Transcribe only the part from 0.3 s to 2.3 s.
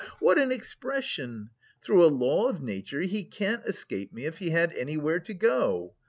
an expression! Through a